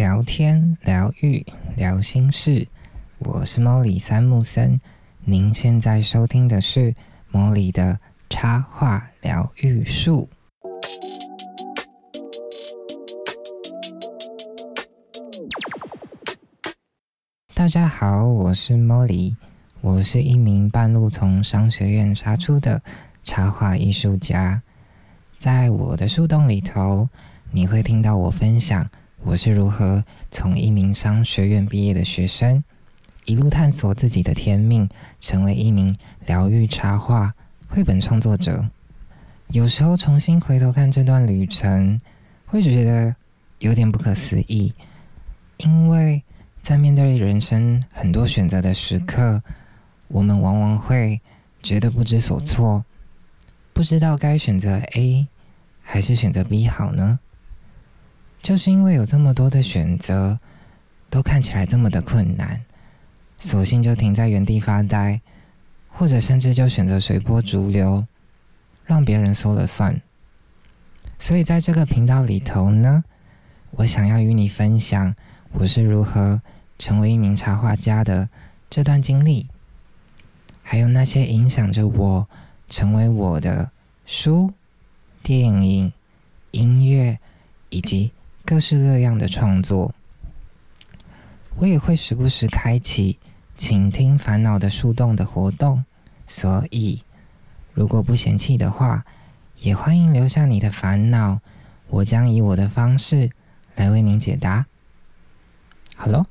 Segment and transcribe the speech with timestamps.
[0.00, 1.44] 聊天、疗愈、
[1.76, 2.66] 聊心事，
[3.18, 4.80] 我是莫里三木森。
[5.26, 6.94] 您现在收听的是
[7.30, 7.98] 莫里的
[8.30, 10.30] 插画疗愈术。
[17.52, 19.36] 大家好，我是莫里，
[19.82, 22.80] 我是一名半路从商学院杀出的
[23.22, 24.62] 插画艺术家。
[25.36, 27.06] 在我的树洞里头，
[27.50, 28.88] 你会听到我分享。
[29.22, 32.64] 我是如何从一名商学院毕业的学生，
[33.26, 34.88] 一路探索自己的天命，
[35.20, 37.32] 成为一名疗愈插画
[37.68, 38.66] 绘本创作者。
[39.48, 42.00] 有时候重新回头看这段旅程，
[42.46, 43.14] 会觉得
[43.58, 44.72] 有点不可思议，
[45.58, 46.22] 因为
[46.62, 49.42] 在面对人生很多选择的时刻，
[50.08, 51.20] 我们往往会
[51.62, 52.84] 觉得不知所措，
[53.74, 55.28] 不知道该选择 A
[55.82, 57.20] 还是选择 B 好呢？
[58.42, 60.38] 就是因为有这么多的选择，
[61.10, 62.64] 都看起来这么的困难，
[63.38, 65.20] 索性就停在原地发呆，
[65.90, 68.06] 或者甚至就选择随波逐流，
[68.86, 70.00] 让别人说了算。
[71.18, 73.04] 所以在这个频道里头呢，
[73.72, 75.14] 我想要与你分享
[75.52, 76.40] 我是如何
[76.78, 78.30] 成为一名插画家的
[78.70, 79.48] 这段经历，
[80.62, 82.28] 还有那些影响着我
[82.70, 83.70] 成为我的
[84.06, 84.54] 书、
[85.22, 85.92] 电影、
[86.52, 87.18] 音乐
[87.68, 88.12] 以及。
[88.50, 89.94] 各式各样的创作，
[91.54, 93.16] 我也会时不时开启
[93.56, 95.84] 倾听烦恼的树洞的活动。
[96.26, 97.04] 所以，
[97.72, 99.04] 如果不嫌弃的话，
[99.60, 101.38] 也欢迎留下你的烦恼，
[101.90, 103.30] 我将以我的方式
[103.76, 104.66] 来为您解答。
[105.94, 106.26] 好喽，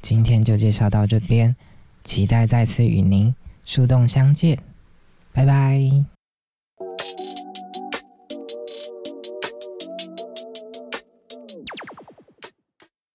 [0.00, 1.56] 今天就介绍到这边，
[2.04, 4.60] 期待再次与您树洞相见，
[5.32, 5.95] 拜拜。